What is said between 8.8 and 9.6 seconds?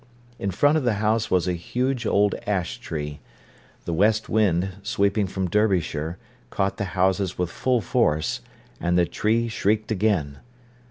the tree